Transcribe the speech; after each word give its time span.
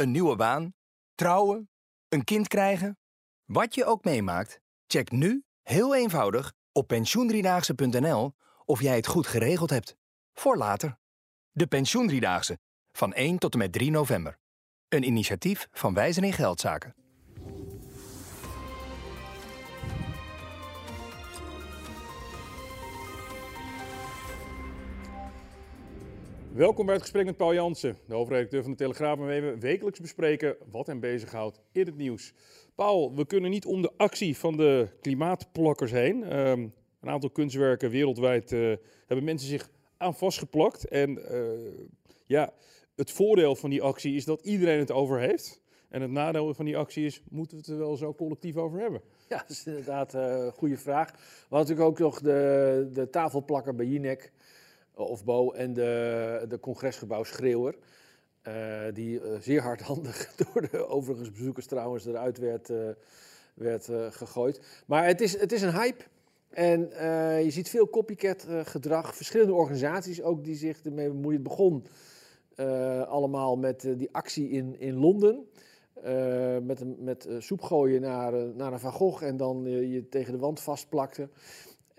Een 0.00 0.10
nieuwe 0.10 0.36
baan, 0.36 0.74
trouwen, 1.14 1.70
een 2.08 2.24
kind 2.24 2.48
krijgen. 2.48 2.98
Wat 3.44 3.74
je 3.74 3.84
ook 3.84 4.04
meemaakt, 4.04 4.60
check 4.86 5.10
nu 5.10 5.44
heel 5.62 5.94
eenvoudig 5.94 6.52
op 6.72 6.86
pensioendriedaagse.nl 6.86 8.34
of 8.64 8.80
jij 8.80 8.96
het 8.96 9.06
goed 9.06 9.26
geregeld 9.26 9.70
hebt. 9.70 9.96
Voor 10.32 10.56
later. 10.56 10.98
De 11.50 11.66
Pensioendriedaagse 11.66 12.58
van 12.92 13.12
1 13.12 13.38
tot 13.38 13.52
en 13.52 13.58
met 13.58 13.72
3 13.72 13.90
november. 13.90 14.38
Een 14.88 15.02
initiatief 15.02 15.68
van 15.72 15.94
Wijzen 15.94 16.24
in 16.24 16.32
Geldzaken. 16.32 16.94
Welkom 26.54 26.84
bij 26.84 26.94
het 26.94 27.02
gesprek 27.02 27.24
met 27.24 27.36
Paul 27.36 27.54
Jansen, 27.54 27.96
de 28.06 28.14
hoofdredacteur 28.14 28.62
van 28.62 28.70
de 28.70 28.76
Telegraaf, 28.76 29.18
waarmee 29.18 29.40
we 29.40 29.58
wekelijks 29.58 30.00
bespreken 30.00 30.56
wat 30.70 30.86
hem 30.86 31.00
bezighoudt 31.00 31.60
in 31.72 31.86
het 31.86 31.96
nieuws. 31.96 32.32
Paul, 32.74 33.14
we 33.14 33.26
kunnen 33.26 33.50
niet 33.50 33.66
om 33.66 33.82
de 33.82 33.92
actie 33.96 34.36
van 34.36 34.56
de 34.56 34.88
klimaatplakkers 35.00 35.90
heen. 35.90 36.24
Ehm, 36.24 36.60
een 37.00 37.08
aantal 37.08 37.30
kunstwerken 37.30 37.90
wereldwijd 37.90 38.52
uh, 38.52 38.76
hebben 39.06 39.24
mensen 39.24 39.48
zich 39.48 39.70
aan 39.96 40.14
vastgeplakt. 40.14 40.88
En 40.88 41.10
uh, 41.10 41.86
ja, 42.26 42.52
het 42.96 43.10
voordeel 43.10 43.56
van 43.56 43.70
die 43.70 43.82
actie 43.82 44.14
is 44.14 44.24
dat 44.24 44.40
iedereen 44.40 44.78
het 44.78 44.92
over 44.92 45.18
heeft. 45.18 45.60
En 45.88 46.02
het 46.02 46.10
nadeel 46.10 46.54
van 46.54 46.64
die 46.64 46.76
actie 46.76 47.04
is, 47.04 47.22
moeten 47.28 47.56
we 47.56 47.62
het 47.62 47.72
er 47.72 47.78
wel 47.78 47.96
zo 47.96 48.14
collectief 48.14 48.56
over 48.56 48.80
hebben? 48.80 49.00
Ja, 49.28 49.38
dat 49.38 49.50
is 49.50 49.66
inderdaad 49.66 50.14
een 50.14 50.46
uh, 50.46 50.52
goede 50.52 50.76
vraag. 50.76 51.10
We 51.12 51.16
hadden 51.48 51.58
natuurlijk 51.58 51.88
ook 51.88 51.98
nog 51.98 52.20
de, 52.20 52.88
de 52.92 53.10
tafelplakker 53.10 53.74
bij 53.74 53.86
Jinek 53.86 54.32
of 55.04 55.24
Bo 55.24 55.50
en 55.50 55.72
de, 55.72 56.44
de 56.48 56.60
congresgebouw 56.60 57.24
Schreeuwer. 57.24 57.74
Uh, 58.48 58.80
die 58.92 59.20
uh, 59.20 59.38
zeer 59.40 59.62
hardhandig 59.62 60.34
door 60.52 60.68
de 60.70 60.86
overigens 60.86 61.32
bezoekers 61.32 61.66
trouwens 61.66 62.06
eruit 62.06 62.38
werd, 62.38 62.72
werd 63.54 63.88
gegooid. 64.10 64.60
Maar 64.86 65.06
het 65.06 65.20
is, 65.20 65.40
het 65.40 65.52
is 65.52 65.62
een 65.62 65.72
hype. 65.72 66.04
En 66.50 66.80
je 67.44 67.50
ziet 67.50 67.68
veel 67.68 67.90
copycat 67.90 68.46
gedrag. 68.64 69.16
Verschillende 69.16 69.52
organisaties 69.52 70.22
ook 70.22 70.44
die 70.44 70.56
zich 70.56 70.84
ermee 70.84 71.08
bemoeien. 71.08 71.40
Het 71.40 71.48
begon 71.48 71.84
allemaal 73.06 73.56
met 73.56 73.88
die 73.96 74.08
actie 74.12 74.50
in, 74.50 74.80
in 74.80 74.94
Londen. 74.94 75.48
met 76.62 76.80
een, 76.80 76.96
met 76.98 77.28
soep 77.38 77.62
gooien 77.62 78.00
naar, 78.00 78.32
naar 78.32 78.72
een 78.72 78.80
Van 78.80 78.92
Gogh 78.92 79.24
en 79.24 79.36
dan 79.36 79.62
je 79.64 80.08
tegen 80.08 80.32
de 80.32 80.38
wand 80.38 80.60
vastplakte. 80.60 81.28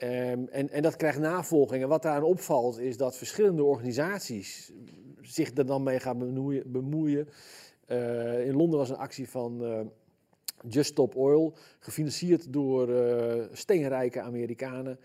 Um, 0.04 0.48
en, 0.48 0.70
en, 0.70 0.82
dat 0.82 0.96
krijgt 0.96 1.20
navolging. 1.20 1.84
En 1.84 1.90
wat 1.90 2.02
daaraan 2.02 2.24
opvalt 2.24 2.80
is 2.80 2.98
dat 2.98 3.18
verschillende 3.18 3.64
organisaties 3.64 4.72
zich 5.22 5.58
er 5.58 5.66
dan 5.66 5.84
mee 5.84 6.00
gaan 6.00 6.18
bemoeien. 6.66 7.28
Uh, 7.88 8.48
in 8.48 8.56
Londen 8.56 8.80
was 8.80 8.90
een 8.90 8.98
actie 8.98 9.30
van 9.30 9.64
uh, 9.64 9.80
Just 10.68 10.90
Stop 10.92 11.16
Oil, 11.16 11.54
gefinancierd 11.80 12.54
door 12.54 12.90
uh, 12.90 13.44
steenrijke 13.52 14.22
Amerikanen. 14.22 15.00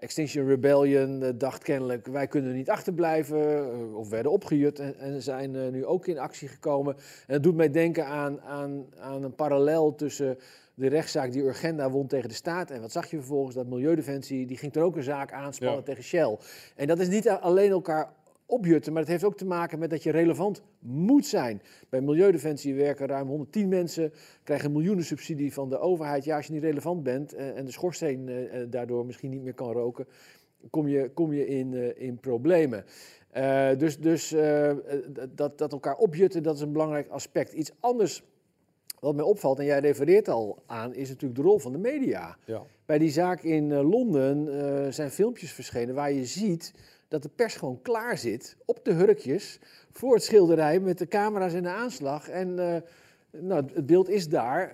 Extinction 0.00 0.46
Rebellion 0.46 1.34
dacht 1.38 1.62
kennelijk, 1.62 2.06
wij 2.06 2.26
kunnen 2.26 2.54
niet 2.54 2.70
achterblijven, 2.70 3.94
of 3.94 4.08
werden 4.08 4.32
opgejut 4.32 4.78
en, 4.78 4.98
en 4.98 5.22
zijn 5.22 5.70
nu 5.70 5.84
ook 5.84 6.06
in 6.06 6.18
actie 6.18 6.48
gekomen. 6.48 6.94
En 6.94 7.34
dat 7.34 7.42
doet 7.42 7.56
mij 7.56 7.70
denken 7.70 8.06
aan, 8.06 8.40
aan, 8.40 8.86
aan 8.98 9.22
een 9.22 9.34
parallel 9.34 9.94
tussen 9.94 10.38
de 10.78 10.88
rechtszaak 10.88 11.32
die 11.32 11.42
Urgenda 11.42 11.90
won 11.90 12.06
tegen 12.06 12.28
de 12.28 12.34
staat. 12.34 12.70
En 12.70 12.80
wat 12.80 12.92
zag 12.92 13.10
je 13.10 13.16
vervolgens? 13.16 13.54
Dat 13.54 13.66
Milieudefensie, 13.66 14.46
die 14.46 14.56
ging 14.56 14.74
er 14.74 14.82
ook 14.82 14.96
een 14.96 15.02
zaak 15.02 15.32
aanspannen 15.32 15.78
ja. 15.78 15.84
tegen 15.84 16.04
Shell. 16.04 16.38
En 16.76 16.86
dat 16.86 16.98
is 16.98 17.08
niet 17.08 17.28
alleen 17.28 17.70
elkaar 17.70 18.12
opjutten, 18.48 18.92
maar 18.92 19.02
het 19.02 19.10
heeft 19.10 19.24
ook 19.24 19.36
te 19.36 19.46
maken 19.46 19.78
met 19.78 19.90
dat 19.90 20.02
je 20.02 20.10
relevant 20.10 20.62
moet 20.78 21.26
zijn. 21.26 21.62
Bij 21.88 22.00
Milieudefensie 22.00 22.74
werken 22.74 23.06
ruim 23.06 23.28
110 23.28 23.68
mensen, 23.68 24.12
krijgen 24.42 24.72
miljoenen 24.72 25.04
subsidie 25.04 25.52
van 25.52 25.68
de 25.68 25.78
overheid. 25.78 26.24
Ja, 26.24 26.36
als 26.36 26.46
je 26.46 26.52
niet 26.52 26.62
relevant 26.62 27.02
bent 27.02 27.34
en 27.34 27.64
de 27.64 27.70
schoorsteen 27.70 28.30
daardoor 28.70 29.06
misschien 29.06 29.30
niet 29.30 29.42
meer 29.42 29.54
kan 29.54 29.72
roken, 29.72 30.06
kom 30.70 30.88
je, 30.88 31.10
kom 31.14 31.32
je 31.32 31.46
in, 31.46 31.96
in 31.98 32.18
problemen. 32.18 32.84
Uh, 33.36 33.68
dus 33.76 33.98
dus 33.98 34.32
uh, 34.32 34.72
dat, 35.30 35.58
dat 35.58 35.72
elkaar 35.72 35.96
opjutten, 35.96 36.42
dat 36.42 36.54
is 36.54 36.60
een 36.60 36.72
belangrijk 36.72 37.08
aspect. 37.08 37.52
Iets 37.52 37.72
anders 37.80 38.22
wat 39.00 39.14
mij 39.14 39.24
opvalt, 39.24 39.58
en 39.58 39.64
jij 39.64 39.78
refereert 39.78 40.28
al 40.28 40.62
aan, 40.66 40.94
is 40.94 41.08
natuurlijk 41.08 41.40
de 41.40 41.46
rol 41.46 41.58
van 41.58 41.72
de 41.72 41.78
media. 41.78 42.36
Ja. 42.44 42.62
Bij 42.86 42.98
die 42.98 43.10
zaak 43.10 43.42
in 43.42 43.74
Londen 43.74 44.46
uh, 44.46 44.92
zijn 44.92 45.10
filmpjes 45.10 45.52
verschenen 45.52 45.94
waar 45.94 46.12
je 46.12 46.24
ziet 46.24 46.74
dat 47.08 47.22
de 47.22 47.28
pers 47.28 47.56
gewoon 47.56 47.82
klaar 47.82 48.18
zit 48.18 48.56
op 48.64 48.84
de 48.84 48.92
hurkjes 48.92 49.58
voor 49.90 50.14
het 50.14 50.22
schilderij 50.22 50.80
met 50.80 50.98
de 50.98 51.08
camera's 51.08 51.54
en 51.54 51.62
de 51.62 51.68
aanslag. 51.68 52.28
En 52.28 52.48
uh, 52.48 52.76
nou, 53.30 53.64
het 53.74 53.86
beeld 53.86 54.08
is 54.08 54.28
daar, 54.28 54.72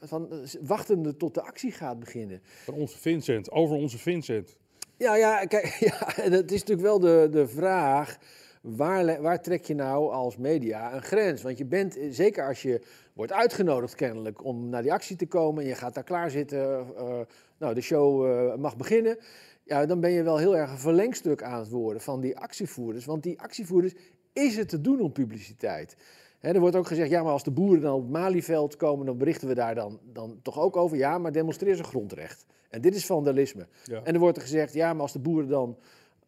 van, 0.00 0.28
wachtende 0.60 1.16
tot 1.16 1.34
de 1.34 1.42
actie 1.42 1.72
gaat 1.72 1.98
beginnen. 1.98 2.40
Van 2.42 2.74
onze 2.74 2.98
Vincent, 2.98 3.50
over 3.50 3.76
onze 3.76 3.98
Vincent. 3.98 4.56
Ja, 5.02 5.16
ja, 5.16 5.44
kijk, 5.44 5.66
ja, 5.90 6.28
dat 6.28 6.50
is 6.50 6.60
natuurlijk 6.60 6.80
wel 6.80 6.98
de, 6.98 7.28
de 7.30 7.48
vraag. 7.48 8.18
Waar, 8.60 9.22
waar, 9.22 9.42
trek 9.42 9.64
je 9.64 9.74
nou 9.74 10.12
als 10.12 10.36
media 10.36 10.94
een 10.94 11.02
grens? 11.02 11.42
Want 11.42 11.58
je 11.58 11.64
bent, 11.64 11.98
zeker 12.10 12.46
als 12.46 12.62
je 12.62 12.80
wordt 13.12 13.32
uitgenodigd 13.32 13.94
kennelijk 13.94 14.44
om 14.44 14.68
naar 14.68 14.82
die 14.82 14.92
actie 14.92 15.16
te 15.16 15.26
komen 15.26 15.62
en 15.62 15.68
je 15.68 15.74
gaat 15.74 15.94
daar 15.94 16.04
klaar 16.04 16.30
zitten, 16.30 16.86
uh, 16.98 17.20
nou 17.58 17.74
de 17.74 17.80
show 17.80 18.26
uh, 18.26 18.54
mag 18.54 18.76
beginnen. 18.76 19.18
Ja, 19.64 19.86
dan 19.86 20.00
ben 20.00 20.10
je 20.10 20.22
wel 20.22 20.36
heel 20.36 20.56
erg 20.56 20.70
een 20.70 20.78
verlengstuk 20.78 21.42
aan 21.42 21.58
het 21.58 21.70
worden 21.70 22.02
van 22.02 22.20
die 22.20 22.38
actievoerders. 22.38 23.04
Want 23.04 23.22
die 23.22 23.40
actievoerders 23.40 23.94
is 24.32 24.56
het 24.56 24.68
te 24.68 24.80
doen 24.80 25.00
om 25.00 25.12
publiciteit. 25.12 25.96
er 26.40 26.60
wordt 26.60 26.76
ook 26.76 26.86
gezegd, 26.86 27.10
ja, 27.10 27.22
maar 27.22 27.32
als 27.32 27.44
de 27.44 27.50
boeren 27.50 27.80
dan 27.80 27.94
op 27.94 28.02
het 28.02 28.10
Malieveld 28.10 28.76
komen, 28.76 29.06
dan 29.06 29.18
berichten 29.18 29.48
we 29.48 29.54
daar 29.54 29.74
dan, 29.74 29.98
dan 30.12 30.38
toch 30.42 30.58
ook 30.58 30.76
over. 30.76 30.96
Ja, 30.96 31.18
maar 31.18 31.32
demonstreer 31.32 31.76
ze 31.76 31.84
grondrecht. 31.84 32.46
En 32.70 32.80
dit 32.80 32.94
is 32.94 33.06
vandalisme. 33.06 33.66
Ja. 33.84 34.00
En 34.02 34.14
er 34.14 34.20
wordt 34.20 34.36
er 34.36 34.42
gezegd, 34.42 34.72
ja, 34.72 34.92
maar 34.92 35.02
als 35.02 35.12
de 35.12 35.18
boeren 35.18 35.48
dan 35.48 35.78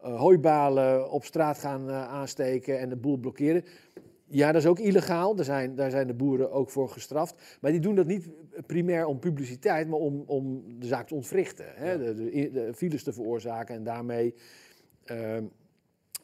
uh, 0.05 0.19
hooibalen 0.19 1.11
op 1.11 1.25
straat 1.25 1.57
gaan 1.57 1.89
uh, 1.89 2.07
aansteken 2.07 2.79
en 2.79 2.89
de 2.89 2.95
boel 2.95 3.17
blokkeren. 3.17 3.63
Ja, 4.27 4.51
dat 4.51 4.61
is 4.61 4.67
ook 4.67 4.79
illegaal. 4.79 5.35
Daar 5.35 5.45
zijn, 5.45 5.75
daar 5.75 5.91
zijn 5.91 6.07
de 6.07 6.13
boeren 6.13 6.51
ook 6.51 6.69
voor 6.69 6.89
gestraft. 6.89 7.57
Maar 7.61 7.71
die 7.71 7.79
doen 7.79 7.95
dat 7.95 8.05
niet 8.05 8.29
primair 8.65 9.05
om 9.05 9.19
publiciteit, 9.19 9.87
maar 9.87 9.99
om, 9.99 10.23
om 10.25 10.63
de 10.79 10.87
zaak 10.87 11.07
te 11.07 11.15
ontwrichten. 11.15 11.65
Hè? 11.75 11.91
Ja. 11.91 11.97
De, 11.97 12.13
de, 12.13 12.51
de, 12.51 12.73
files 12.73 13.03
te 13.03 13.13
veroorzaken 13.13 13.75
en 13.75 13.83
daarmee 13.83 14.35
uh, 15.11 15.37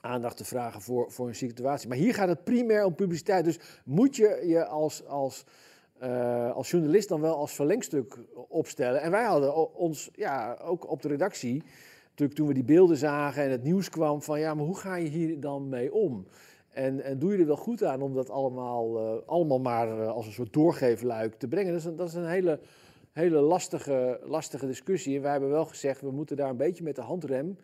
aandacht 0.02 0.38
te 0.38 0.46
vragen 0.46 0.82
voor, 0.82 1.12
voor 1.12 1.28
een 1.28 1.36
situatie. 1.36 1.88
Maar 1.88 1.98
hier 1.98 2.14
gaat 2.14 2.28
het 2.28 2.44
primair 2.44 2.86
om 2.86 2.96
publiciteit. 2.96 3.46
Dus 3.46 3.60
moet 3.86 4.16
je 4.16 4.44
je 4.46 4.66
als, 4.66 5.06
als, 5.06 5.46
uh, 6.04 6.52
als 6.52 6.70
journalist 6.72 7.10
dan 7.10 7.22
wel 7.22 7.36
als 7.36 7.54
verlengstuk 7.54 8.18
opstellen. 8.48 9.02
En 9.02 9.12
wij 9.12 9.24
hadden 9.24 9.76
ons 9.76 10.10
ja, 10.14 10.58
ook 10.64 10.90
op 10.90 11.02
de 11.02 11.08
redactie, 11.08 11.64
natuurlijk 12.10 12.40
toen 12.40 12.48
we 12.48 12.54
die 12.54 12.64
beelden 12.64 12.98
zagen 12.98 13.44
en 13.44 13.52
het 13.52 13.64
nieuws 13.64 13.90
kwam, 13.90 14.22
van 14.22 14.40
ja, 14.40 14.54
maar 14.54 14.66
hoe 14.66 14.78
ga 14.78 14.96
je 14.96 15.10
hier 15.10 15.40
dan 15.40 15.70
mee 15.70 15.94
om? 15.94 16.28
En, 16.72 17.02
en, 17.04 17.20
doe 17.20 17.32
je 17.32 17.38
er 17.38 17.46
wel 17.46 17.56
goed 17.56 17.84
aan 17.84 18.02
om 18.02 18.14
dat 18.14 18.30
allemaal, 18.30 18.98
uh, 18.98 19.28
allemaal 19.28 19.60
maar 19.60 19.88
uh, 19.88 20.12
als 20.12 20.26
een 20.26 20.32
soort 20.32 20.54
doorgeefluik 20.54 21.36
te 21.36 21.48
brengen? 21.48 21.72
Dat 21.72 21.82
is 21.82 21.86
een, 21.86 21.96
dat 21.96 22.08
is 22.08 22.14
een 22.14 22.28
hele, 22.28 22.60
hele 23.12 23.40
lastige, 23.40 24.20
lastige 24.24 24.68
discussie. 24.68 25.16
En 25.16 25.22
wij 25.22 25.32
hebben 25.32 25.50
wel 25.50 25.66
gezegd, 25.66 26.02
we 26.02 26.12
moeten 26.12 26.36
daar 26.36 26.50
een 26.50 26.58
beetje 26.58 26.84
met 26.84 26.96
de 26.96 27.02
handrem 27.02 27.58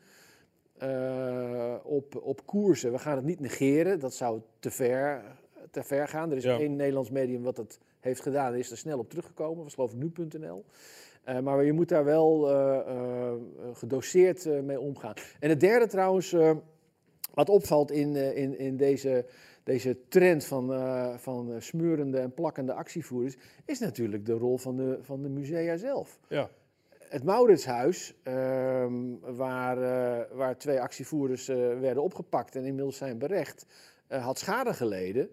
uh, 0.83 1.75
op, 1.83 2.21
op 2.21 2.45
koersen. 2.45 2.91
We 2.91 2.99
gaan 2.99 3.15
het 3.15 3.25
niet 3.25 3.39
negeren, 3.39 3.99
dat 3.99 4.13
zou 4.13 4.41
te 4.59 4.71
ver, 4.71 5.23
te 5.71 5.83
ver 5.83 6.07
gaan. 6.07 6.31
Er 6.31 6.37
is 6.37 6.43
ja. 6.43 6.59
één 6.59 6.75
Nederlands 6.75 7.09
medium 7.09 7.43
wat 7.43 7.55
dat 7.55 7.79
heeft 7.99 8.21
gedaan 8.21 8.53
en 8.53 8.59
is 8.59 8.71
er 8.71 8.77
snel 8.77 8.99
op 8.99 9.09
teruggekomen. 9.09 9.55
Dat 9.55 9.63
was 9.63 9.73
geloof 9.73 9.93
ik 9.93 10.29
nu.nl. 10.29 10.65
maar 11.41 11.63
je 11.63 11.73
moet 11.73 11.89
daar 11.89 12.05
wel 12.05 12.41
gedoseerd 13.73 14.63
mee 14.63 14.79
omgaan. 14.79 15.13
En 15.39 15.49
het 15.49 15.59
derde 15.59 15.87
trouwens... 15.87 16.35
Wat 17.33 17.49
opvalt 17.49 17.91
in, 17.91 18.15
in, 18.15 18.59
in 18.59 18.77
deze, 18.77 19.25
deze 19.63 19.97
trend 20.07 20.45
van, 20.45 20.71
uh, 20.71 21.17
van 21.17 21.55
smurende 21.61 22.19
en 22.19 22.33
plakkende 22.33 22.73
actievoerders, 22.73 23.35
is 23.65 23.79
natuurlijk 23.79 24.25
de 24.25 24.33
rol 24.33 24.57
van 24.57 24.75
de, 24.75 24.99
van 25.01 25.21
de 25.21 25.29
musea 25.29 25.77
zelf. 25.77 26.19
Ja. 26.27 26.49
het 27.09 27.23
Mauritshuis, 27.23 28.13
ehm, 28.23 28.93
waar, 29.19 29.77
eh, 29.81 30.37
waar 30.37 30.57
twee 30.57 30.81
actievoerders 30.81 31.47
eh, 31.47 31.79
werden 31.79 32.03
opgepakt 32.03 32.55
en 32.55 32.65
inmiddels 32.65 32.97
zijn 32.97 33.17
berecht, 33.17 33.65
eh, 34.07 34.23
had 34.23 34.39
schade 34.39 34.73
geleden. 34.73 35.29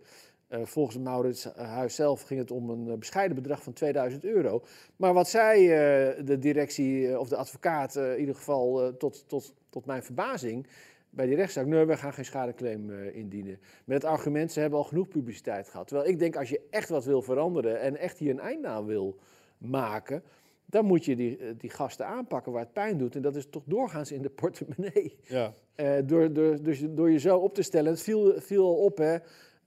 Eh, 0.48 0.60
volgens 0.64 0.94
het 0.94 1.04
Mauritshuis 1.04 1.94
zelf 1.94 2.22
ging 2.22 2.40
het 2.40 2.50
om 2.50 2.70
een 2.70 2.88
eh, 2.88 2.98
bescheiden 2.98 3.36
bedrag 3.36 3.62
van 3.62 3.72
2000 3.72 4.24
euro. 4.24 4.62
Maar 4.96 5.12
wat 5.12 5.28
zei 5.28 5.70
eh, 5.70 6.26
de 6.26 6.38
directie 6.38 7.08
eh, 7.08 7.18
of 7.18 7.28
de 7.28 7.36
advocaat, 7.36 7.96
eh, 7.96 8.12
in 8.12 8.18
ieder 8.18 8.34
geval 8.34 8.82
eh, 8.82 8.88
tot, 8.88 9.24
tot, 9.28 9.52
tot 9.70 9.86
mijn 9.86 10.02
verbazing, 10.02 10.66
bij 11.14 11.26
die 11.26 11.36
rechtszaak, 11.36 11.66
nee, 11.66 11.84
we 11.84 11.96
gaan 11.96 12.12
geen 12.12 12.24
schadeclaim 12.24 12.90
eh, 12.90 13.16
indienen. 13.16 13.58
Met 13.84 14.02
het 14.02 14.10
argument, 14.10 14.52
ze 14.52 14.60
hebben 14.60 14.78
al 14.78 14.84
genoeg 14.84 15.08
publiciteit 15.08 15.68
gehad. 15.68 15.86
Terwijl 15.86 16.08
ik 16.08 16.18
denk, 16.18 16.36
als 16.36 16.48
je 16.48 16.60
echt 16.70 16.88
wat 16.88 17.04
wil 17.04 17.22
veranderen 17.22 17.80
en 17.80 17.96
echt 17.96 18.18
hier 18.18 18.30
een 18.30 18.40
eind 18.40 18.64
aan 18.64 18.86
wil 18.86 19.18
maken, 19.58 20.22
dan 20.66 20.84
moet 20.84 21.04
je 21.04 21.16
die, 21.16 21.36
eh, 21.36 21.48
die 21.58 21.70
gasten 21.70 22.06
aanpakken 22.06 22.52
waar 22.52 22.62
het 22.62 22.72
pijn 22.72 22.98
doet. 22.98 23.16
En 23.16 23.22
dat 23.22 23.36
is 23.36 23.46
toch 23.50 23.62
doorgaans 23.66 24.12
in 24.12 24.22
de 24.22 24.30
portemonnee. 24.40 25.18
Ja. 25.22 25.54
Eh, 25.74 25.96
door, 26.04 26.32
door, 26.32 26.62
dus 26.62 26.84
door 26.88 27.10
je 27.10 27.18
zo 27.18 27.38
op 27.38 27.54
te 27.54 27.62
stellen. 27.62 27.90
Het 27.90 28.02
viel, 28.02 28.40
viel 28.40 28.64
al 28.64 28.76
op, 28.76 28.98
hè. 28.98 29.16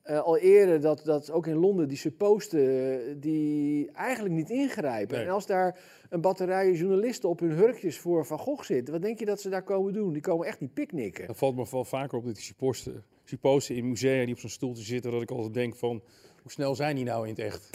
Eh, 0.07 0.19
al 0.19 0.37
eerder 0.37 0.81
dat, 0.81 1.01
dat 1.05 1.31
ook 1.31 1.47
in 1.47 1.55
Londen 1.55 1.87
die 1.87 1.97
supposten 1.97 2.59
eh, 2.59 3.15
die 3.17 3.91
eigenlijk 3.91 4.35
niet 4.35 4.49
ingrijpen. 4.49 5.17
Nee. 5.17 5.25
En 5.25 5.31
als 5.31 5.45
daar 5.45 5.79
een 6.09 6.21
batterij 6.21 6.71
journalisten 6.71 7.29
op 7.29 7.39
hun 7.39 7.51
hurkjes 7.51 7.99
voor 7.99 8.25
Van 8.25 8.39
Gogh 8.39 8.63
zitten, 8.63 8.93
wat 8.93 9.01
denk 9.01 9.19
je 9.19 9.25
dat 9.25 9.41
ze 9.41 9.49
daar 9.49 9.63
komen 9.63 9.93
doen? 9.93 10.13
Die 10.13 10.21
komen 10.21 10.47
echt 10.47 10.59
niet 10.59 10.73
picknicken. 10.73 11.25
Dan 11.25 11.35
valt 11.35 11.55
me 11.55 11.65
wel 11.71 11.85
vaker 11.85 12.17
op 12.17 12.25
dat 12.25 12.35
die 12.35 12.43
supposten, 12.43 13.03
supposten 13.23 13.75
in 13.75 13.89
musea 13.89 14.25
die 14.25 14.33
op 14.33 14.39
zo'n 14.39 14.49
stoeltje 14.49 14.83
zitten, 14.83 15.11
dat 15.11 15.21
ik 15.21 15.31
altijd 15.31 15.53
denk 15.53 15.75
van, 15.75 16.01
hoe 16.41 16.51
snel 16.51 16.75
zijn 16.75 16.95
die 16.95 17.05
nou 17.05 17.23
in 17.23 17.29
het 17.29 17.39
echt? 17.39 17.69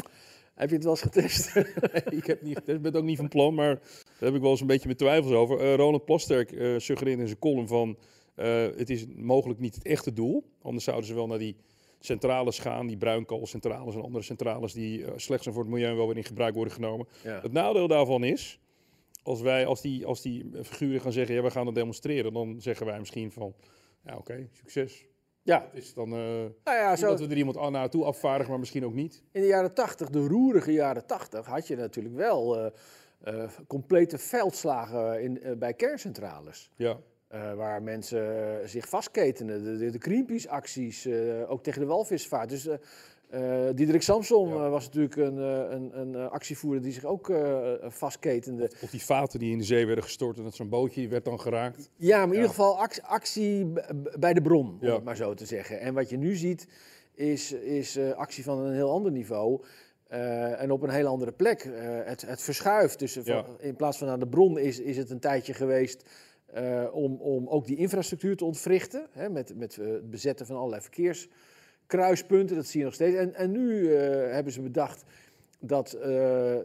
Heb 0.55 0.69
je 0.69 0.75
het 0.75 0.85
wel 0.85 0.93
eens 0.93 1.03
getest? 1.03 1.55
Nee, 1.93 2.17
ik 2.17 2.27
heb 2.27 2.43
niet, 2.43 2.59
ik 2.59 2.65
ben 2.65 2.85
het 2.85 2.97
ook 2.97 3.05
niet 3.05 3.17
van 3.17 3.29
plan, 3.29 3.55
maar 3.55 3.75
daar 3.75 4.29
heb 4.29 4.35
ik 4.35 4.41
wel 4.41 4.51
eens 4.51 4.61
een 4.61 4.67
beetje 4.67 4.87
mijn 4.87 4.99
twijfels 4.99 5.33
over. 5.33 5.61
Eh, 5.61 5.75
Ronald 5.75 6.05
Plasterk 6.05 6.49
suggereert 6.77 7.19
in 7.19 7.27
zijn 7.27 7.39
column 7.39 7.69
van, 7.69 7.99
het 8.77 8.91
is 8.91 9.07
mogelijk 9.17 9.61
niet 9.61 9.75
het 9.75 9.85
echte 9.85 10.13
doel. 10.13 10.45
Anders 10.63 10.85
zouden 10.85 11.07
ze 11.07 11.15
wel 11.15 11.27
naar 11.27 11.39
die 11.39 11.57
centrales 12.05 12.59
gaan, 12.59 12.87
die 12.87 12.97
bruinkoolcentrales 12.97 13.95
en 13.95 14.03
andere 14.03 14.25
centrales 14.25 14.73
die 14.73 15.05
eh, 15.05 15.13
slecht 15.17 15.43
zijn 15.43 15.55
voor 15.55 15.65
het 15.65 15.73
milieu 15.73 15.91
en 15.91 15.97
wel 15.97 16.07
weer 16.07 16.17
in 16.17 16.25
gebruik 16.25 16.55
worden 16.55 16.75
genomen. 16.75 17.07
ja. 17.23 17.41
Het 17.43 17.53
nadeel 17.53 17.89
daarvan 17.89 18.25
is, 18.25 18.61
als, 19.23 19.41
wij, 19.41 19.67
als, 19.67 19.81
die, 19.81 20.07
als 20.07 20.23
die 20.23 20.51
figuren 20.63 21.01
gaan 21.01 21.13
zeggen, 21.13 21.35
ja, 21.35 21.43
we 21.43 21.51
gaan 21.51 21.67
het 21.67 21.75
demonstreren, 21.75 22.33
dan 22.33 22.61
zeggen 22.61 22.87
wij 22.87 22.99
misschien 22.99 23.33
van, 23.33 23.55
ja 24.05 24.17
oké, 24.17 24.49
succes. 24.53 25.07
ja. 25.43 25.69
Het 25.73 25.83
is 25.83 25.95
dan 25.95 26.13
eh 26.13 26.19
Nou 26.65 26.77
ja, 26.77 26.97
zo, 26.97 27.07
dat 27.07 27.21
we 27.21 27.27
er 27.27 27.37
iemand 27.37 27.71
naartoe 27.71 28.05
afvaardigen, 28.05 28.51
maar 28.51 28.61
misschien 28.61 28.85
ook 28.85 28.95
niet. 28.95 29.23
In 29.33 29.41
de 29.41 29.47
jaren 29.47 29.75
80, 29.75 30.11
de 30.11 30.27
roerige 30.27 30.73
jaren 30.73 31.07
80, 31.07 31.47
had 31.47 31.67
je 31.67 31.77
natuurlijk 31.77 32.15
wel 32.15 32.73
eh, 33.19 33.49
complete 33.67 34.19
veldslagen 34.19 35.23
in, 35.23 35.59
bij 35.59 35.75
kerncentrales. 35.75 36.71
Ja, 36.77 36.99
Eh, 37.33 37.53
waar 37.55 37.83
mensen 37.83 38.61
eh, 38.61 38.67
zich 38.69 38.89
vastketenen. 38.89 39.65
De, 39.65 39.77
de, 39.77 39.91
de 39.91 39.99
Greenpeace-acties, 39.99 41.07
eh, 41.07 41.51
ook 41.51 41.63
tegen 41.63 41.81
de 41.81 41.87
walvisvaart. 41.87 42.49
Dus 42.49 42.69
Diederik 43.75 44.03
Ja. 44.03 44.15
eh, 44.15 44.71
was 44.71 44.85
natuurlijk 44.85 45.17
een, 45.17 45.37
een, 45.37 45.99
een 46.01 46.17
actievoerder 46.17 46.83
die 46.83 46.93
zich 46.93 47.05
ook 47.05 47.33
vastketende. 47.89 48.71
of 48.83 48.91
die 48.91 49.03
vaten 49.03 49.39
die 49.39 49.53
in 49.53 49.59
de 49.59 49.65
zee 49.65 49.87
werden 49.87 50.05
gestort 50.05 50.37
en 50.37 50.43
dat 50.43 50.55
zo'n 50.55 50.69
bootje 50.69 51.09
werd 51.09 51.25
dan 51.25 51.41
geraakt. 51.41 51.91
Ja, 51.97 52.17
maar 52.17 52.25
in 52.27 52.29
Ja. 52.29 52.35
ieder 52.35 52.49
geval 52.49 52.79
ac- 52.81 53.01
actie 53.03 53.73
bij 54.19 54.33
de 54.35 54.43
bron, 54.43 54.67
om 54.67 54.79
Ja. 54.81 54.95
het 54.95 55.05
maar 55.05 55.17
zo 55.17 55.35
te 55.35 55.47
zeggen. 55.47 55.81
En 55.81 55.95
wat 55.95 56.11
je 56.11 56.17
nu 56.17 56.35
ziet, 56.37 56.67
is, 57.15 57.53
is 57.53 57.99
actie 58.15 58.45
van 58.45 58.59
een 58.59 58.75
heel 58.75 58.91
ander 58.91 59.13
niveau. 59.13 59.61
en 60.59 60.71
op 60.71 60.83
een 60.83 60.91
heel 60.91 61.07
andere 61.07 61.33
plek. 61.33 61.69
Het, 62.05 62.23
het 62.27 62.43
verschuift. 62.43 62.99
Dus 62.99 63.13
van- 63.13 63.23
Ja. 63.25 63.45
in 63.59 63.77
plaats 63.77 63.99
van 63.99 64.09
aan 64.09 64.19
de 64.19 64.27
bron 64.29 64.59
is, 64.59 64.81
is 64.81 64.97
het 64.97 65.11
een 65.11 65.21
tijdje 65.21 65.55
geweest 65.55 66.05
eh, 66.53 66.85
om, 66.93 67.15
om 67.15 67.49
ook 67.49 67.67
die 67.67 67.77
infrastructuur 67.77 68.37
te 68.37 68.45
ontwrichten. 68.45 69.07
Hè, 69.11 69.31
met, 69.31 69.57
met 69.57 69.79
eh, 69.79 69.87
het 69.87 70.11
bezetten 70.11 70.47
van 70.47 70.57
allerlei 70.57 70.83
verkeerskruispunten. 70.83 72.57
Dat 72.57 72.67
zie 72.67 72.79
je 72.79 72.85
nog 72.85 72.95
steeds. 72.95 73.17
En, 73.17 73.35
en 73.35 73.51
nu 73.51 73.95
eh, 73.95 74.33
hebben 74.33 74.53
ze 74.53 74.63
bedacht 74.63 75.05
dat, 75.59 75.99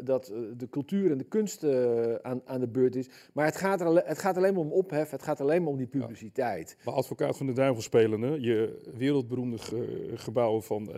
dat 0.03 0.33
de 0.57 0.67
cultuur 0.69 1.11
en 1.11 1.17
de 1.17 1.23
kunst 1.23 1.63
aan, 2.21 2.41
aan 2.45 2.59
de 2.59 2.67
beurt 2.67 2.95
is. 2.95 3.09
Maar 3.33 3.45
het 3.45 3.55
gaat, 3.55 3.81
er, 3.81 4.05
het 4.05 4.19
gaat 4.19 4.37
alleen 4.37 4.53
maar 4.53 4.63
om 4.63 4.71
ophef, 4.71 5.09
het 5.09 5.23
gaat 5.23 5.41
alleen 5.41 5.61
maar 5.61 5.71
om 5.71 5.77
die 5.77 5.87
publiciteit. 5.87 6.77
Maar 6.85 6.93
advocaat 6.93 7.37
van 7.37 7.45
de 7.45 7.53
duivel 7.53 7.81
spelende, 7.81 8.41
je 8.41 8.89
wereldberoemde 8.95 9.57
ge- 9.57 10.11
gebouwen 10.15 10.63
van... 10.63 10.91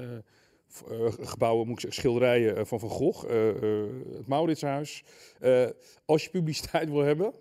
gebouwen, 1.20 1.68
moet 1.68 1.76
ik 1.76 1.82
zeggen, 1.82 2.02
schilderijen 2.02 2.68
van 2.68 2.80
Van 2.80 2.90
Gogh, 2.90 3.30
het 4.18 4.28
Mauritshuis. 4.28 5.04
Als 6.06 6.24
je 6.24 6.30
publiciteit 6.30 6.90
wil 6.90 7.04
hebben, 7.04 7.34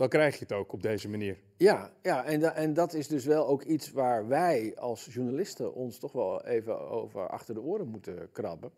dan 0.00 0.08
krijg 0.08 0.34
je 0.34 0.40
het 0.40 0.52
ook 0.52 0.72
op 0.72 0.82
deze 0.82 1.08
manier. 1.08 1.36
Ja, 1.56 1.92
ja 2.02 2.24
en, 2.24 2.40
da- 2.40 2.54
en 2.54 2.74
dat 2.74 2.94
is 2.94 3.08
dus 3.08 3.24
wel 3.24 3.46
ook 3.46 3.62
iets 3.62 3.92
waar 3.92 4.28
wij 4.28 4.72
als 4.76 5.08
journalisten 5.10 5.74
ons 5.74 5.98
toch 5.98 6.12
wel 6.12 6.44
even 6.44 6.78
over 6.90 7.28
achter 7.28 7.54
de 7.54 7.60
oren 7.60 7.86
moeten 7.86 8.28
krabben. 8.32 8.70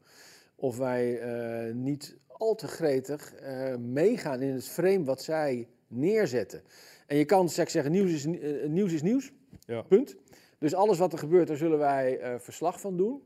Of 0.54 0.76
wij 0.78 1.18
eh, 1.20 1.74
niet 1.74 2.16
al 2.26 2.54
te 2.54 2.66
gretig 2.68 3.34
eh, 3.34 3.76
meegaan 3.76 4.40
in 4.40 4.52
het 4.54 4.68
frame 4.68 5.04
wat 5.04 5.22
zij 5.22 5.68
neerzetten. 5.86 6.62
En 7.06 7.16
je 7.16 7.24
kan 7.24 7.48
zeg, 7.48 7.70
zeggen, 7.70 7.92
nieuws 7.92 8.12
is, 8.12 8.26
eh, 8.26 8.68
nieuws 8.68 8.92
is 8.92 9.02
nieuws, 9.02 9.32
Ja. 9.66 9.82
punt. 9.82 10.16
Dus 10.58 10.74
alles 10.74 10.98
wat 10.98 11.12
er 11.12 11.18
gebeurt, 11.18 11.48
daar 11.48 11.56
zullen 11.56 11.78
wij 11.78 12.20
verslag 12.40 12.80
van 12.80 12.96
doen. 12.96 13.22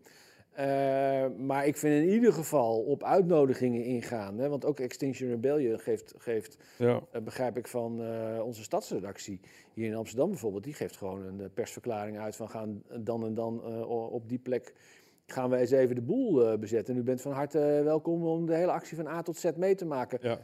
Eh, 0.57 1.27
maar 1.39 1.67
ik 1.67 1.77
vind 1.77 2.05
in 2.05 2.13
ieder 2.13 2.33
geval 2.33 2.81
op 2.83 3.05
uitnodigingen 3.05 3.85
ingaan. 3.85 4.39
Hè, 4.39 4.49
want 4.49 4.65
ook 4.65 4.81
Extinction 4.81 5.31
Rebellion 5.31 5.79
geeft, 5.79 6.15
geeft 6.19 6.59
Ja. 6.79 7.01
eh, 7.11 7.23
begrijp 7.23 7.57
ik 7.57 7.67
van 7.69 8.03
eh, 8.03 8.41
onze 8.45 8.63
stadsredactie 8.63 9.41
hier 9.73 9.87
in 9.87 9.95
Amsterdam 9.95 10.31
bijvoorbeeld. 10.31 10.65
Die 10.65 10.75
geeft 10.75 10.97
gewoon 10.97 11.23
een 11.23 11.51
persverklaring 11.55 12.19
uit 12.19 12.37
van 12.37 12.49
gaan 12.49 12.83
dan 13.01 13.25
en 13.25 13.35
dan 13.35 13.65
op 14.11 14.29
die 14.29 14.39
plek 14.39 14.75
gaan 15.27 15.51
we 15.51 15.57
eens 15.57 15.71
even 15.71 15.95
de 15.95 16.03
boel 16.03 16.59
bezetten. 16.59 16.95
En 16.95 17.01
u 17.01 17.05
bent 17.05 17.21
van 17.21 17.33
harte 17.33 17.81
welkom 17.85 18.27
om 18.27 18.47
de 18.47 18.55
hele 18.55 18.73
actie 18.73 18.97
van 18.97 19.07
A 19.07 19.23
tot 19.23 19.37
Z 19.37 19.51
mee 19.57 19.75
te 19.75 19.87
maken. 19.87 20.19
Ja. 20.23 20.39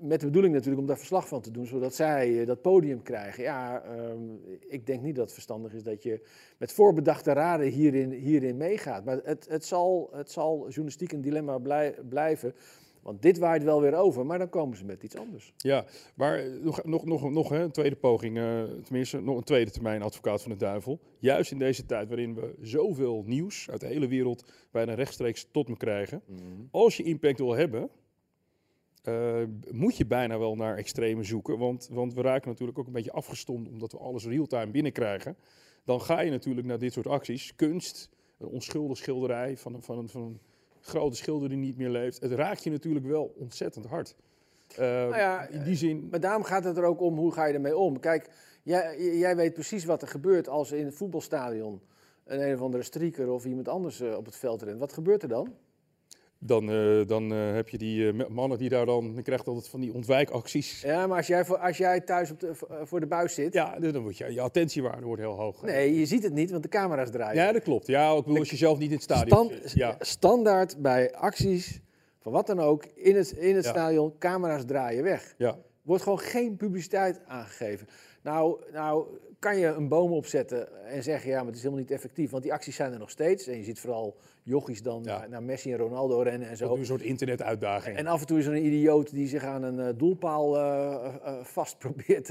Met 0.00 0.20
de 0.20 0.26
bedoeling 0.26 0.54
natuurlijk 0.54 0.80
om 0.80 0.86
daar 0.86 0.98
verslag 0.98 1.28
van 1.28 1.40
te 1.40 1.50
doen, 1.50 1.66
zodat 1.66 1.94
zij 1.94 2.40
eh, 2.40 2.46
dat 2.46 2.62
podium 2.62 3.02
krijgen. 3.02 3.42
Ja, 3.42 3.82
ehm, 3.82 4.20
ik 4.68 4.86
denk 4.86 5.02
niet 5.02 5.14
dat 5.14 5.24
het 5.24 5.32
verstandig 5.32 5.74
is 5.74 5.82
dat 5.82 6.02
je 6.02 6.20
met 6.58 6.72
voorbedachte 6.72 7.32
raden 7.32 7.66
hierin, 7.66 8.10
hierin 8.10 8.56
meegaat. 8.56 9.04
Maar 9.04 9.20
het, 9.22 9.46
het, 9.48 9.64
zal, 9.64 10.10
het 10.12 10.30
zal 10.30 10.58
journalistiek 10.58 11.12
een 11.12 11.20
dilemma 11.20 11.58
blij- 11.58 11.94
blijven. 12.08 12.54
Want 13.06 13.22
dit 13.22 13.38
waait 13.38 13.62
wel 13.62 13.80
weer 13.80 13.94
over, 13.94 14.26
maar 14.26 14.38
dan 14.38 14.48
komen 14.48 14.76
ze 14.76 14.84
met 14.84 15.02
iets 15.02 15.16
anders. 15.16 15.52
Ja, 15.56 15.84
maar 16.14 16.38
eh, 16.38 16.62
nog, 16.62 16.84
nog, 16.84 17.04
nog, 17.04 17.30
nog 17.30 17.48
hè, 17.48 17.62
een 17.62 17.70
tweede 17.70 17.96
poging, 17.96 18.38
eh, 18.38 18.62
tenminste 18.84 19.20
nog 19.20 19.36
een 19.36 19.44
tweede 19.44 19.70
termijn 19.70 20.02
advocaat 20.02 20.42
van 20.42 20.50
de 20.50 20.56
duivel. 20.56 21.00
Juist 21.18 21.50
in 21.50 21.58
deze 21.58 21.86
tijd 21.86 22.08
waarin 22.08 22.34
we 22.34 22.54
zoveel 22.60 23.22
nieuws 23.26 23.70
uit 23.70 23.80
de 23.80 23.86
hele 23.86 24.08
wereld 24.08 24.44
bijna 24.70 24.94
rechtstreeks 24.94 25.48
tot 25.50 25.68
me 25.68 25.76
krijgen. 25.76 26.22
Als 26.70 26.96
je 26.96 27.02
impact 27.02 27.38
wil 27.38 27.54
hebben, 27.54 27.90
eh, 29.06 29.42
moet 29.70 29.96
je 29.96 30.06
bijna 30.06 30.38
wel 30.38 30.54
naar 30.54 30.76
extreme 30.76 31.22
zoeken. 31.22 31.58
Want, 31.58 31.88
want 31.92 32.14
we 32.14 32.22
raken 32.22 32.48
natuurlijk 32.48 32.78
ook 32.78 32.86
een 32.86 32.92
beetje 32.92 33.12
afgestomd 33.12 33.68
omdat 33.68 33.92
we 33.92 33.98
alles 33.98 34.26
real-time 34.26 34.70
binnenkrijgen. 34.70 35.36
Dan 35.84 36.00
ga 36.00 36.20
je 36.20 36.30
natuurlijk 36.30 36.66
naar 36.66 36.78
dit 36.78 36.92
soort 36.92 37.06
acties. 37.06 37.54
Kunst, 37.56 38.08
een 38.38 38.46
onschuldig 38.46 38.96
schilderij 38.96 39.56
van 39.56 39.74
een, 39.74 39.82
van 39.82 39.98
een, 39.98 40.08
van 40.08 40.22
een 40.22 40.40
grote 40.80 41.16
schilder 41.16 41.48
die 41.48 41.58
niet 41.58 41.76
meer 41.76 41.90
leeft. 41.90 42.20
Het 42.20 42.32
raakt 42.32 42.64
je 42.64 42.70
natuurlijk 42.70 43.06
wel 43.06 43.34
ontzettend 43.38 43.86
hard. 43.86 44.16
Eh, 44.76 45.08
ja, 45.08 45.48
in 45.48 45.62
die 45.62 45.76
zin, 45.76 46.08
Maar 46.10 46.20
daarom 46.20 46.42
gaat 46.42 46.64
het 46.64 46.76
er 46.76 46.84
ook 46.84 47.00
om 47.00 47.16
hoe 47.16 47.32
ga 47.32 47.44
je 47.46 47.54
ermee 47.54 47.76
om. 47.76 48.00
Kijk, 48.00 48.30
jij, 48.62 49.16
jij 49.18 49.36
weet 49.36 49.54
precies 49.54 49.84
wat 49.84 50.02
er 50.02 50.08
gebeurt 50.08 50.48
als 50.48 50.72
in 50.72 50.84
het 50.84 50.94
voetbalstadion 50.94 51.80
een 52.24 52.48
een 52.48 52.54
of 52.54 52.60
andere 52.60 52.82
strieker 52.82 53.30
of 53.30 53.44
iemand 53.44 53.68
anders 53.68 54.00
eh, 54.00 54.16
op 54.16 54.24
het 54.24 54.36
veld 54.36 54.62
rent. 54.62 54.78
Wat 54.78 54.92
gebeurt 54.92 55.22
er 55.22 55.28
dan? 55.28 55.54
Dan, 56.46 56.70
eh, 56.70 57.06
dan 57.06 57.32
eh, 57.32 57.52
heb 57.54 57.68
je 57.68 57.78
die 57.78 58.08
eh, 58.08 58.28
mannen 58.28 58.58
die 58.58 58.68
daar 58.68 58.86
dan, 58.86 59.12
je 59.14 59.22
krijgt 59.22 59.46
altijd 59.46 59.68
van 59.68 59.80
die 59.80 59.94
ontwijkacties. 59.94 60.80
Ja, 60.80 61.06
maar 61.06 61.16
als 61.16 61.26
jij, 61.26 61.44
voor, 61.44 61.58
als 61.58 61.76
jij 61.76 62.00
thuis 62.00 62.30
op 62.30 62.40
de, 62.40 62.50
voor 62.82 63.00
de 63.00 63.06
buis 63.06 63.34
zit, 63.34 63.52
Ja, 63.52 63.78
dan 63.78 64.02
wordt 64.02 64.16
je, 64.18 64.32
je 64.32 64.40
attentiewaarde 64.40 65.06
wordt 65.06 65.22
heel 65.22 65.34
hoog. 65.34 65.62
nee, 65.62 65.98
je 65.98 66.06
ziet 66.06 66.22
het 66.22 66.32
niet, 66.32 66.50
want 66.50 66.62
de 66.62 66.68
camera's 66.68 67.10
draaien. 67.10 67.42
Ja, 67.42 67.52
dat 67.52 67.62
klopt. 67.62 67.86
Ja, 67.86 68.10
ik 68.12 68.22
bedoel, 68.24 68.38
als 68.38 68.50
je 68.50 68.56
zelf 68.56 68.78
niet 68.78 68.88
in 68.88 68.94
het 68.94 69.02
stadion 69.02 69.46
Stand- 69.46 69.60
zit. 69.62 69.72
Ja. 69.72 69.96
Standaard 69.98 70.76
bij 70.82 71.14
acties 71.14 71.80
van 72.20 72.32
wat 72.32 72.46
dan 72.46 72.60
ook 72.60 72.84
in 72.94 73.16
het, 73.16 73.30
in 73.30 73.54
het 73.54 73.64
Ja. 73.64 73.70
stadion, 73.70 74.18
camera's 74.18 74.64
draaien 74.64 75.02
weg. 75.02 75.34
Ja. 75.38 75.56
wordt 75.82 76.02
gewoon 76.02 76.18
geen 76.18 76.56
publiciteit 76.56 77.20
aangegeven. 77.26 77.86
Nou, 78.26 78.60
nou 78.72 79.06
kan 79.38 79.58
je 79.58 79.66
een 79.66 79.88
boom 79.88 80.12
opzetten 80.12 80.84
en 80.86 81.02
zeggen, 81.02 81.30
ja, 81.30 81.36
maar 81.36 81.46
het 81.46 81.54
is 81.54 81.60
helemaal 81.62 81.82
niet 81.82 81.92
effectief. 81.92 82.30
Want 82.30 82.42
die 82.42 82.52
acties 82.52 82.76
zijn 82.76 82.92
er 82.92 82.98
nog 82.98 83.10
steeds. 83.10 83.46
En 83.46 83.56
je 83.56 83.64
ziet 83.64 83.80
vooral 83.80 84.16
jochies 84.42 84.82
dan 84.82 85.02
Ja. 85.04 85.18
naar, 85.18 85.28
naar 85.28 85.42
Messi 85.42 85.72
en 85.72 85.78
Ronaldo 85.78 86.20
rennen 86.20 86.48
en 86.48 86.56
Zo. 86.56 86.66
zo. 86.66 86.76
Een 86.76 86.86
soort 86.86 87.02
internetuitdaging. 87.02 87.96
En 87.96 88.06
af 88.06 88.20
en 88.20 88.26
toe 88.26 88.38
is 88.38 88.46
er 88.46 88.52
een 88.54 88.64
idioot 88.64 89.10
die 89.14 89.28
zich 89.28 89.44
aan 89.44 89.62
een 89.62 89.80
eh, 89.80 89.88
doelpaal 89.96 90.56
eh, 90.56 91.14
vast 91.42 91.78
probeert 91.84 92.24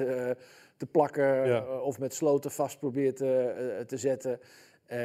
te 0.77 0.85
plakken. 0.91 1.47
Ja. 1.47 1.79
of 1.79 1.99
met 1.99 2.13
sloten 2.13 2.51
vast 2.51 2.79
probeert 2.79 3.17
te 3.17 3.97
zetten. 3.97 4.39
Eh, 4.85 4.97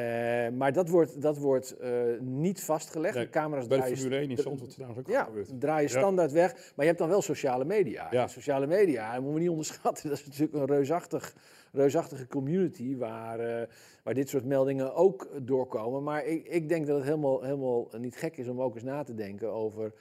maar 0.48 0.72
dat 0.72 0.88
wordt, 0.88 1.22
dat 1.22 1.38
wordt 1.38 1.76
eh, 1.78 1.90
niet 2.20 2.64
vastgelegd. 2.64 3.14
Nee, 3.14 3.24
de 3.24 3.30
camera's 3.30 3.66
Bij 3.66 3.76
de 3.76 3.82
draaien, 3.82 3.98
Formule 3.98 4.20
1 4.20 4.30
in 4.30 4.36
de- 4.36 4.42
Zandvoort 4.42 4.70
trouwens 4.74 5.00
ook 5.00 5.06
ja, 5.08 5.24
gebeurd. 5.24 5.60
draaien 5.60 5.90
Ja. 5.90 5.98
standaard 5.98 6.32
weg. 6.32 6.52
Maar 6.54 6.72
je 6.76 6.84
hebt 6.84 6.98
dan 6.98 7.08
wel 7.08 7.22
sociale 7.22 7.64
media. 7.64 8.06
Ja. 8.10 8.22
En 8.22 8.28
sociale 8.28 8.66
media, 8.66 9.06
dat 9.06 9.16
moeten 9.16 9.34
we 9.34 9.40
niet 9.40 9.48
onderschatten. 9.50 10.08
Dat 10.10 10.18
is 10.18 10.26
natuurlijk 10.26 10.54
een 10.54 10.66
reusachtig, 10.66 11.34
reusachtige 11.72 12.26
community 12.26 12.96
waar, 12.96 13.40
eh, 13.40 13.66
waar 14.02 14.14
dit 14.14 14.28
soort 14.28 14.44
meldingen 14.44 14.94
ook 14.94 15.28
doorkomen. 15.42 16.02
Maar 16.02 16.24
ik, 16.24 16.46
ik 16.48 16.68
denk 16.68 16.86
dat 16.86 16.96
het 16.96 17.04
helemaal, 17.04 17.42
helemaal 17.42 17.88
niet 17.98 18.16
gek 18.16 18.36
is 18.36 18.48
om 18.48 18.60
ook 18.62 18.74
eens 18.74 18.84
na 18.84 19.02
te 19.02 19.14
denken 19.14 19.52
over 19.52 19.92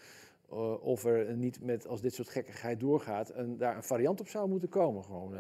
of 0.82 1.06
er 1.06 1.36
niet 1.36 1.60
met, 1.64 1.88
als 1.88 2.02
dit 2.02 2.14
soort 2.14 2.30
gekkigheid 2.30 2.80
doorgaat, 2.80 3.32
een, 3.36 3.58
daar 3.58 3.76
een 3.76 3.84
variant 3.84 4.20
op 4.20 4.28
zou 4.28 4.50
moeten 4.50 4.70
komen. 4.70 5.04
Gewoon 5.04 5.34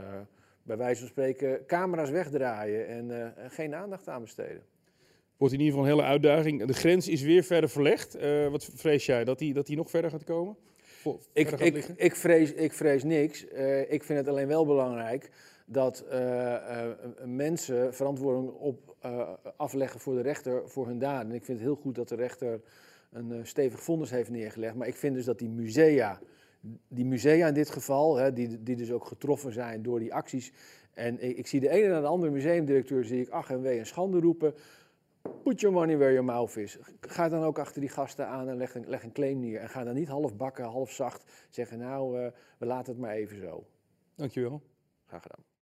bij 0.69 0.77
wijze 0.77 0.99
van 0.99 1.09
spreken 1.09 1.65
camera's 1.65 2.09
wegdraaien 2.09 2.87
en 2.87 3.21
eh, 3.21 3.45
geen 3.49 3.75
aandacht 3.75 4.07
aan 4.07 4.21
besteden. 4.21 4.63
Wordt 5.37 5.53
in 5.53 5.59
ieder 5.59 5.75
geval 5.75 5.91
een 5.91 5.97
hele 5.97 6.11
uitdaging. 6.11 6.65
De 6.65 6.73
grens 6.73 7.07
is 7.07 7.21
weer 7.21 7.43
verder 7.43 7.69
verlegd. 7.69 8.15
Eh, 8.15 8.47
wat 8.47 8.69
vrees 8.75 9.05
jij? 9.05 9.23
Dat 9.23 9.39
die, 9.39 9.53
dat 9.53 9.65
die 9.65 9.75
nog 9.75 9.89
verder 9.89 10.11
gaat 10.11 10.23
komen? 10.23 10.57
Ik, 11.33 11.47
gaat 11.47 11.59
ik, 11.59 11.85
ik, 11.95 12.15
vrees, 12.15 12.53
ik 12.53 12.73
vrees 12.73 13.03
niks. 13.03 13.47
Eh, 13.47 13.91
ik 13.91 14.03
vind 14.03 14.19
het 14.19 14.27
alleen 14.27 14.47
wel 14.47 14.65
belangrijk 14.65 15.29
dat 15.65 16.05
mensen 17.25 17.93
verantwoording 17.93 18.49
op, 18.49 18.95
afleggen 19.57 19.99
voor 19.99 20.15
de 20.15 20.21
rechter 20.21 20.69
voor 20.69 20.87
hun 20.87 20.99
daden. 20.99 21.29
En 21.29 21.35
ik 21.35 21.45
vind 21.45 21.57
het 21.57 21.67
heel 21.67 21.77
goed 21.81 21.95
dat 21.95 22.09
de 22.09 22.15
rechter 22.15 22.61
een 23.11 23.47
stevig 23.47 23.81
vonnis 23.83 24.09
heeft 24.09 24.29
neergelegd. 24.29 24.75
Maar 24.75 24.87
ik 24.87 24.95
vind 24.95 25.15
dus 25.15 25.25
dat 25.25 25.39
die 25.39 25.49
musea, 25.49 26.19
die 26.87 27.05
musea 27.05 27.47
in 27.47 27.53
dit 27.53 27.69
geval, 27.69 28.15
hè, 28.15 28.33
die, 28.33 28.63
die 28.63 28.75
dus 28.75 28.91
ook 28.91 29.05
getroffen 29.05 29.53
zijn 29.53 29.81
door 29.81 29.99
die 29.99 30.13
acties. 30.13 30.51
En 30.93 31.23
ik, 31.23 31.37
ik 31.37 31.47
zie 31.47 31.59
de 31.59 31.69
ene 31.69 31.87
na 31.89 32.01
de 32.01 32.07
andere 32.07 32.31
museumdirecteur, 32.31 33.05
zie 33.05 33.21
ik 33.21 33.29
ach 33.29 33.49
en 33.49 33.61
wee 33.61 33.79
en 33.79 33.85
schande 33.85 34.19
roepen. 34.19 34.53
Put 35.43 35.59
your 35.59 35.75
money 35.75 35.97
where 35.97 36.11
your 36.13 36.25
mouth 36.25 36.55
is. 36.55 36.77
Ga 37.01 37.29
dan 37.29 37.43
ook 37.43 37.59
achter 37.59 37.81
die 37.81 37.89
gasten 37.89 38.27
aan 38.27 38.49
en 38.49 38.57
leg 38.57 38.75
een, 38.75 38.85
leg 38.87 39.03
een 39.03 39.11
claim 39.11 39.39
neer. 39.39 39.59
En 39.59 39.69
ga 39.69 39.83
dan 39.83 39.93
niet 39.93 40.07
half 40.07 40.35
bakken, 40.35 40.65
half 40.65 40.91
zacht 40.91 41.23
zeggen, 41.49 41.77
nou, 41.77 42.19
eh, 42.19 42.31
we 42.57 42.65
laten 42.65 42.91
het 42.91 43.01
maar 43.01 43.13
even 43.13 43.39
zo. 43.39 43.65
Dankjewel. 44.15 44.61
Graag 45.05 45.21
gedaan. 45.21 45.49